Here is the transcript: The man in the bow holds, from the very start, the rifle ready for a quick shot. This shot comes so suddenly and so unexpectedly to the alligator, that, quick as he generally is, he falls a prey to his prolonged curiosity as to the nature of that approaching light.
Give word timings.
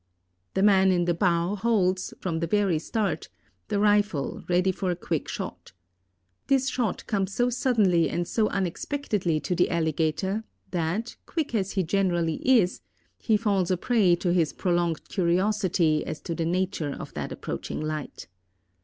The 0.55 0.63
man 0.63 0.89
in 0.91 1.05
the 1.05 1.13
bow 1.13 1.53
holds, 1.55 2.11
from 2.19 2.39
the 2.39 2.47
very 2.47 2.79
start, 2.79 3.29
the 3.67 3.77
rifle 3.79 4.43
ready 4.49 4.71
for 4.71 4.89
a 4.89 4.95
quick 4.95 5.27
shot. 5.27 5.73
This 6.47 6.69
shot 6.69 7.05
comes 7.05 7.35
so 7.35 7.51
suddenly 7.51 8.09
and 8.09 8.27
so 8.27 8.49
unexpectedly 8.49 9.39
to 9.41 9.53
the 9.53 9.69
alligator, 9.69 10.43
that, 10.71 11.17
quick 11.27 11.53
as 11.53 11.73
he 11.73 11.83
generally 11.83 12.37
is, 12.37 12.81
he 13.19 13.37
falls 13.37 13.69
a 13.69 13.77
prey 13.77 14.15
to 14.15 14.33
his 14.33 14.53
prolonged 14.53 15.07
curiosity 15.07 16.03
as 16.07 16.19
to 16.21 16.33
the 16.33 16.45
nature 16.47 16.95
of 16.99 17.13
that 17.13 17.31
approaching 17.31 17.79
light. 17.79 18.27